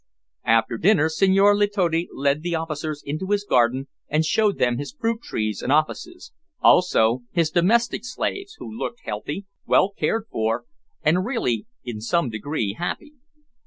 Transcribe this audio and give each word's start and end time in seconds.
After 0.47 0.79
dinner, 0.79 1.09
Senhor 1.09 1.55
Letotti 1.55 2.07
led 2.11 2.41
the 2.41 2.55
officers 2.55 3.03
into 3.05 3.27
his 3.27 3.43
garden, 3.43 3.87
and 4.09 4.25
showed 4.25 4.57
them 4.57 4.79
his 4.79 4.91
fruit 4.99 5.21
trees 5.21 5.61
and 5.61 5.71
offices, 5.71 6.31
also 6.59 7.21
his 7.33 7.51
domestic 7.51 8.03
slaves, 8.03 8.55
who 8.57 8.67
looked 8.75 9.01
healthy, 9.03 9.45
well 9.67 9.91
cared 9.91 10.25
for, 10.31 10.65
and 11.03 11.23
really 11.23 11.67
in 11.85 12.01
some 12.01 12.31
degree 12.31 12.73
happy. 12.73 13.13